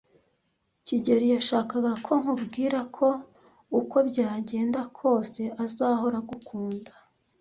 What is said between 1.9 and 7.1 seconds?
ko nkubwira ko uko byagenda kose, azahora agukunda.